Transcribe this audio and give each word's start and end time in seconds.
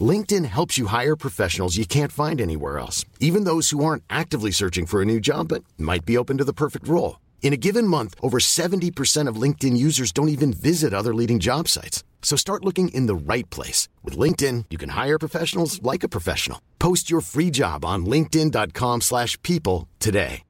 LinkedIn 0.00 0.44
helps 0.44 0.78
you 0.78 0.86
hire 0.86 1.16
professionals 1.16 1.76
you 1.76 1.84
can't 1.84 2.12
find 2.12 2.40
anywhere 2.40 2.78
else, 2.78 3.04
even 3.18 3.42
those 3.42 3.70
who 3.70 3.84
aren't 3.84 4.04
actively 4.08 4.52
searching 4.52 4.86
for 4.86 5.02
a 5.02 5.04
new 5.04 5.18
job 5.18 5.48
but 5.48 5.64
might 5.76 6.04
be 6.04 6.16
open 6.16 6.38
to 6.38 6.44
the 6.44 6.52
perfect 6.52 6.86
role. 6.86 7.18
In 7.42 7.52
a 7.52 7.56
given 7.58 7.84
month, 7.84 8.14
over 8.22 8.38
70% 8.38 9.26
of 9.26 9.42
LinkedIn 9.42 9.76
users 9.76 10.12
don't 10.12 10.28
even 10.28 10.52
visit 10.52 10.94
other 10.94 11.12
leading 11.12 11.40
job 11.40 11.66
sites. 11.66 12.04
So 12.22 12.36
start 12.36 12.64
looking 12.64 12.90
in 12.90 13.06
the 13.06 13.34
right 13.34 13.48
place. 13.50 13.88
With 14.04 14.16
LinkedIn, 14.16 14.66
you 14.70 14.78
can 14.78 14.90
hire 14.90 15.18
professionals 15.18 15.82
like 15.82 16.04
a 16.04 16.08
professional. 16.08 16.60
Post 16.78 17.10
your 17.10 17.22
free 17.22 17.50
job 17.50 17.84
on 17.84 18.06
linkedin.com 18.06 19.00
slash 19.00 19.36
people 19.42 19.88
today. 19.98 20.42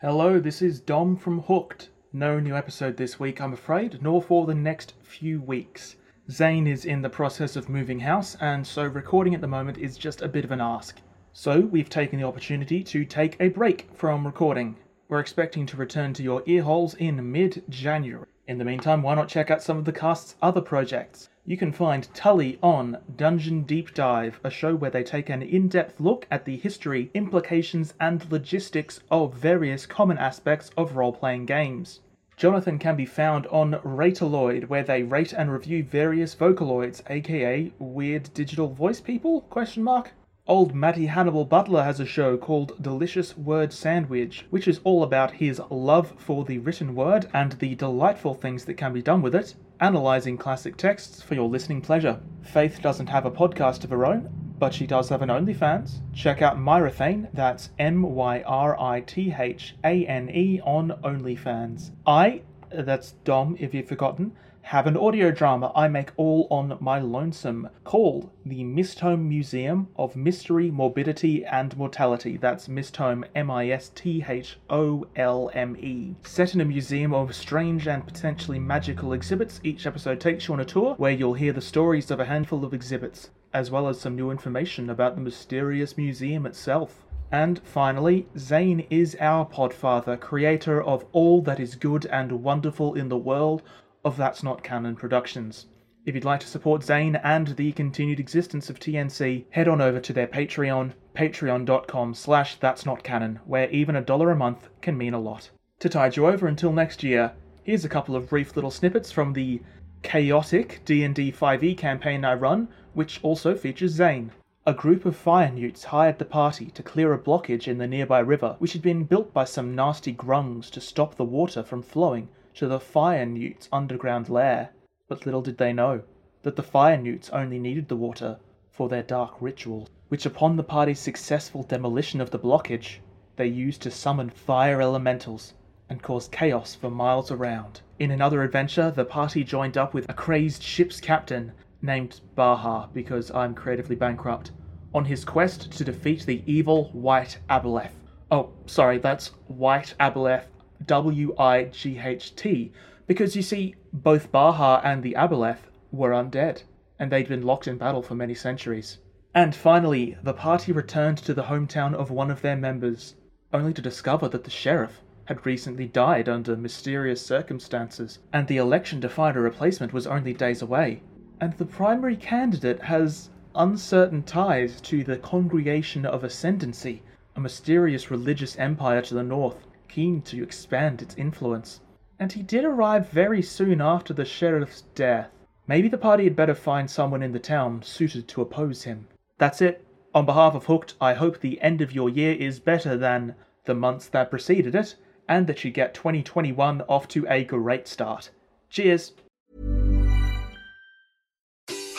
Hello, 0.00 0.40
this 0.40 0.62
is 0.62 0.80
Dom 0.80 1.14
from 1.14 1.42
Hooked. 1.42 1.90
No 2.10 2.40
new 2.40 2.56
episode 2.56 2.96
this 2.96 3.20
week, 3.20 3.38
I'm 3.38 3.52
afraid, 3.52 3.98
nor 4.00 4.22
for 4.22 4.46
the 4.46 4.54
next 4.54 4.94
few 5.02 5.42
weeks. 5.42 5.96
Zane 6.30 6.66
is 6.66 6.84
in 6.84 7.02
the 7.02 7.08
process 7.08 7.56
of 7.56 7.68
moving 7.68 8.00
house, 8.00 8.36
and 8.40 8.66
so 8.66 8.84
recording 8.84 9.34
at 9.34 9.40
the 9.40 9.46
moment 9.46 9.78
is 9.78 9.96
just 9.96 10.20
a 10.20 10.28
bit 10.28 10.44
of 10.44 10.50
an 10.50 10.60
ask. 10.60 11.00
So 11.32 11.60
we've 11.60 11.88
taken 11.88 12.20
the 12.20 12.26
opportunity 12.26 12.84
to 12.84 13.04
take 13.04 13.36
a 13.40 13.48
break 13.48 13.88
from 13.94 14.26
recording. 14.26 14.76
We're 15.08 15.20
expecting 15.20 15.64
to 15.66 15.76
return 15.76 16.12
to 16.14 16.22
your 16.22 16.42
earholes 16.42 16.94
in 16.96 17.32
mid 17.32 17.64
January. 17.68 18.26
In 18.46 18.58
the 18.58 18.64
meantime, 18.64 19.02
why 19.02 19.14
not 19.14 19.28
check 19.28 19.50
out 19.50 19.62
some 19.62 19.78
of 19.78 19.84
the 19.84 19.92
cast's 19.92 20.36
other 20.42 20.60
projects? 20.60 21.30
You 21.46 21.56
can 21.56 21.72
find 21.72 22.12
Tully 22.14 22.58
on 22.62 22.98
Dungeon 23.16 23.62
Deep 23.62 23.94
Dive, 23.94 24.40
a 24.44 24.50
show 24.50 24.74
where 24.74 24.90
they 24.90 25.02
take 25.02 25.30
an 25.30 25.40
in 25.40 25.68
depth 25.68 26.00
look 26.00 26.26
at 26.30 26.44
the 26.44 26.56
history, 26.56 27.10
implications, 27.14 27.94
and 27.98 28.30
logistics 28.30 29.00
of 29.10 29.34
various 29.34 29.86
common 29.86 30.18
aspects 30.18 30.70
of 30.76 30.96
role 30.96 31.12
playing 31.12 31.46
games. 31.46 32.00
Jonathan 32.40 32.78
can 32.78 32.96
be 32.96 33.04
found 33.04 33.46
on 33.48 33.72
Rataloid, 33.84 34.66
where 34.70 34.82
they 34.82 35.02
rate 35.02 35.34
and 35.34 35.52
review 35.52 35.84
various 35.84 36.34
Vocaloids, 36.34 37.02
aka 37.10 37.70
weird 37.78 38.32
digital 38.32 38.68
voice 38.68 38.98
people? 38.98 39.42
Question 39.42 39.82
mark. 39.82 40.12
Old 40.46 40.74
Matty 40.74 41.04
Hannibal 41.04 41.44
Butler 41.44 41.82
has 41.82 42.00
a 42.00 42.06
show 42.06 42.38
called 42.38 42.82
Delicious 42.82 43.36
Word 43.36 43.74
Sandwich, 43.74 44.46
which 44.48 44.66
is 44.66 44.80
all 44.84 45.02
about 45.02 45.32
his 45.32 45.60
love 45.68 46.14
for 46.16 46.46
the 46.46 46.56
written 46.56 46.94
word 46.94 47.28
and 47.34 47.52
the 47.52 47.74
delightful 47.74 48.32
things 48.32 48.64
that 48.64 48.78
can 48.78 48.94
be 48.94 49.02
done 49.02 49.20
with 49.20 49.34
it, 49.34 49.54
analysing 49.78 50.38
classic 50.38 50.78
texts 50.78 51.20
for 51.20 51.34
your 51.34 51.46
listening 51.46 51.82
pleasure. 51.82 52.18
Faith 52.40 52.80
doesn't 52.80 53.10
have 53.10 53.26
a 53.26 53.30
podcast 53.30 53.84
of 53.84 53.90
her 53.90 54.06
own, 54.06 54.30
but 54.60 54.74
she 54.74 54.86
does 54.86 55.08
have 55.08 55.22
an 55.22 55.30
OnlyFans. 55.30 56.00
Check 56.12 56.42
out 56.42 56.58
Myrithane, 56.58 57.28
that's 57.32 57.70
M 57.78 58.02
Y 58.02 58.42
R 58.42 58.78
I 58.78 59.00
T 59.00 59.34
H 59.36 59.74
A 59.82 60.06
N 60.06 60.28
E 60.28 60.60
on 60.62 60.90
OnlyFans. 61.02 61.92
I, 62.06 62.42
that's 62.70 63.12
Dom 63.24 63.56
if 63.58 63.72
you've 63.72 63.88
forgotten, 63.88 64.32
have 64.60 64.86
an 64.86 64.98
audio 64.98 65.30
drama 65.30 65.72
I 65.74 65.88
make 65.88 66.10
all 66.18 66.46
on 66.50 66.76
my 66.78 67.00
lonesome 67.00 67.70
called 67.84 68.30
The 68.44 68.62
Mistholme 68.62 69.26
Museum 69.26 69.88
of 69.96 70.14
Mystery, 70.14 70.70
Morbidity 70.70 71.42
and 71.46 71.74
Mortality. 71.78 72.36
That's 72.36 72.68
Mistholme, 72.68 73.24
M 73.34 73.50
I 73.50 73.70
S 73.70 73.90
T 73.94 74.22
H 74.28 74.58
O 74.68 75.06
L 75.16 75.50
M 75.54 75.74
E. 75.80 76.16
Set 76.22 76.54
in 76.54 76.60
a 76.60 76.66
museum 76.66 77.14
of 77.14 77.34
strange 77.34 77.88
and 77.88 78.06
potentially 78.06 78.58
magical 78.58 79.14
exhibits, 79.14 79.58
each 79.64 79.86
episode 79.86 80.20
takes 80.20 80.48
you 80.48 80.54
on 80.54 80.60
a 80.60 80.66
tour 80.66 80.94
where 80.98 81.12
you'll 81.12 81.34
hear 81.34 81.54
the 81.54 81.62
stories 81.62 82.10
of 82.10 82.20
a 82.20 82.26
handful 82.26 82.62
of 82.62 82.74
exhibits 82.74 83.30
as 83.52 83.70
well 83.70 83.88
as 83.88 84.00
some 84.00 84.16
new 84.16 84.30
information 84.30 84.90
about 84.90 85.14
the 85.14 85.20
mysterious 85.20 85.96
museum 85.96 86.46
itself. 86.46 87.04
And 87.32 87.60
finally, 87.64 88.26
Zane 88.36 88.86
is 88.90 89.16
our 89.20 89.46
podfather, 89.46 90.18
creator 90.18 90.82
of 90.82 91.04
all 91.12 91.42
that 91.42 91.60
is 91.60 91.76
good 91.76 92.06
and 92.06 92.42
wonderful 92.42 92.94
in 92.94 93.08
the 93.08 93.16
world 93.16 93.62
of 94.04 94.16
That's 94.16 94.42
Not 94.42 94.62
Canon 94.62 94.96
Productions. 94.96 95.66
If 96.06 96.14
you'd 96.14 96.24
like 96.24 96.40
to 96.40 96.48
support 96.48 96.82
Zane 96.82 97.16
and 97.16 97.48
the 97.48 97.72
continued 97.72 98.18
existence 98.18 98.70
of 98.70 98.80
TNC, 98.80 99.44
head 99.50 99.68
on 99.68 99.80
over 99.80 100.00
to 100.00 100.12
their 100.12 100.26
Patreon, 100.26 100.92
patreon.com 101.14 102.14
slash 102.14 102.56
that's 102.56 102.86
not 102.86 103.04
canon, 103.04 103.38
where 103.44 103.68
even 103.70 103.96
a 103.96 104.00
dollar 104.00 104.30
a 104.30 104.36
month 104.36 104.68
can 104.80 104.96
mean 104.96 105.14
a 105.14 105.20
lot. 105.20 105.50
To 105.80 105.88
tide 105.88 106.16
you 106.16 106.26
over 106.26 106.46
until 106.46 106.72
next 106.72 107.02
year, 107.02 107.32
here's 107.62 107.84
a 107.84 107.88
couple 107.88 108.16
of 108.16 108.28
brief 108.28 108.56
little 108.56 108.70
snippets 108.70 109.12
from 109.12 109.34
the 109.34 109.60
chaotic 110.02 110.80
D&D 110.84 111.32
5e 111.32 111.76
campaign 111.76 112.24
I 112.24 112.34
run, 112.34 112.68
which 112.94 113.20
also 113.22 113.54
features 113.54 113.92
Zane. 113.92 114.32
A 114.66 114.74
group 114.74 115.04
of 115.04 115.16
fire 115.16 115.50
newts 115.50 115.84
hired 115.84 116.18
the 116.18 116.24
party 116.24 116.66
to 116.72 116.82
clear 116.82 117.12
a 117.12 117.18
blockage 117.18 117.66
in 117.66 117.78
the 117.78 117.86
nearby 117.86 118.18
river, 118.18 118.56
which 118.58 118.72
had 118.72 118.82
been 118.82 119.04
built 119.04 119.32
by 119.32 119.44
some 119.44 119.74
nasty 119.74 120.12
grungs 120.12 120.70
to 120.70 120.80
stop 120.80 121.14
the 121.14 121.24
water 121.24 121.62
from 121.62 121.82
flowing 121.82 122.28
to 122.54 122.66
the 122.66 122.80
fire 122.80 123.24
newts' 123.24 123.68
underground 123.72 124.28
lair. 124.28 124.70
But 125.08 125.24
little 125.24 125.42
did 125.42 125.58
they 125.58 125.72
know 125.72 126.02
that 126.42 126.56
the 126.56 126.62
fire 126.62 126.96
newts 126.96 127.30
only 127.30 127.58
needed 127.58 127.88
the 127.88 127.96
water 127.96 128.38
for 128.70 128.88
their 128.88 129.02
dark 129.02 129.34
rituals, 129.40 129.88
which 130.08 130.26
upon 130.26 130.56
the 130.56 130.62
party's 130.62 130.98
successful 130.98 131.62
demolition 131.62 132.20
of 132.20 132.30
the 132.30 132.38
blockage, 132.38 132.98
they 133.36 133.46
used 133.46 133.82
to 133.82 133.90
summon 133.90 134.30
fire 134.30 134.80
elementals 134.80 135.54
and 135.88 136.02
cause 136.02 136.28
chaos 136.28 136.74
for 136.74 136.90
miles 136.90 137.30
around. 137.30 137.80
In 137.98 138.10
another 138.10 138.42
adventure, 138.42 138.90
the 138.90 139.04
party 139.04 139.44
joined 139.44 139.76
up 139.76 139.94
with 139.94 140.08
a 140.08 140.14
crazed 140.14 140.62
ship's 140.62 141.00
captain 141.00 141.52
named 141.82 142.20
Baha 142.34 142.90
because 142.92 143.30
I'm 143.30 143.54
creatively 143.54 143.96
bankrupt, 143.96 144.50
on 144.92 145.06
his 145.06 145.24
quest 145.24 145.72
to 145.72 145.84
defeat 145.84 146.26
the 146.26 146.42
evil 146.44 146.90
White 146.92 147.38
Aboleth. 147.48 147.92
Oh, 148.30 148.50
sorry, 148.66 148.98
that's 148.98 149.30
Wight 149.48 149.94
Aboleth, 149.98 150.44
W 150.86 151.34
I 151.38 151.64
G 151.64 151.98
H 151.98 152.36
T, 152.36 152.72
because 153.06 153.34
you 153.34 153.42
see, 153.42 153.76
both 153.92 154.30
Baha 154.30 154.86
and 154.86 155.02
the 155.02 155.14
Aboleth 155.14 155.70
were 155.90 156.10
undead, 156.10 156.64
and 156.98 157.10
they'd 157.10 157.28
been 157.28 157.42
locked 157.42 157.66
in 157.66 157.78
battle 157.78 158.02
for 158.02 158.14
many 158.14 158.34
centuries. 158.34 158.98
And 159.34 159.54
finally, 159.54 160.18
the 160.22 160.34
party 160.34 160.72
returned 160.72 161.18
to 161.18 161.32
the 161.32 161.44
hometown 161.44 161.94
of 161.94 162.10
one 162.10 162.30
of 162.30 162.42
their 162.42 162.56
members, 162.56 163.14
only 163.52 163.72
to 163.72 163.82
discover 163.82 164.28
that 164.28 164.44
the 164.44 164.50
sheriff 164.50 165.00
had 165.24 165.46
recently 165.46 165.86
died 165.86 166.28
under 166.28 166.56
mysterious 166.56 167.24
circumstances, 167.24 168.18
and 168.32 168.48
the 168.48 168.56
election 168.56 169.00
to 169.00 169.08
find 169.08 169.36
a 169.36 169.40
replacement 169.40 169.92
was 169.92 170.06
only 170.06 170.32
days 170.32 170.60
away 170.60 171.00
and 171.40 171.54
the 171.54 171.64
primary 171.64 172.16
candidate 172.16 172.82
has 172.82 173.30
uncertain 173.54 174.22
ties 174.22 174.80
to 174.82 175.02
the 175.02 175.16
Congregation 175.16 176.04
of 176.04 176.22
Ascendancy, 176.22 177.02
a 177.34 177.40
mysterious 177.40 178.10
religious 178.10 178.58
empire 178.58 179.00
to 179.02 179.14
the 179.14 179.22
north, 179.22 179.66
keen 179.88 180.20
to 180.22 180.42
expand 180.42 181.00
its 181.00 181.14
influence. 181.16 181.80
And 182.18 182.30
he 182.30 182.42
did 182.42 182.64
arrive 182.64 183.08
very 183.08 183.40
soon 183.40 183.80
after 183.80 184.12
the 184.12 184.26
sheriff's 184.26 184.82
death. 184.94 185.30
Maybe 185.66 185.88
the 185.88 185.96
party 185.96 186.24
had 186.24 186.36
better 186.36 186.54
find 186.54 186.90
someone 186.90 187.22
in 187.22 187.32
the 187.32 187.38
town 187.38 187.82
suited 187.82 188.28
to 188.28 188.42
oppose 188.42 188.82
him. 188.82 189.08
That's 189.38 189.62
it. 189.62 189.84
On 190.14 190.26
behalf 190.26 190.54
of 190.54 190.66
Hooked, 190.66 190.94
I 191.00 191.14
hope 191.14 191.40
the 191.40 191.60
end 191.62 191.80
of 191.80 191.92
your 191.92 192.10
year 192.10 192.34
is 192.34 192.60
better 192.60 192.96
than 192.96 193.34
the 193.64 193.74
months 193.74 194.08
that 194.08 194.30
preceded 194.30 194.74
it, 194.74 194.96
and 195.26 195.46
that 195.46 195.64
you 195.64 195.70
get 195.70 195.94
2021 195.94 196.82
off 196.82 197.08
to 197.08 197.26
a 197.28 197.44
great 197.44 197.88
start. 197.88 198.30
Cheers! 198.68 199.12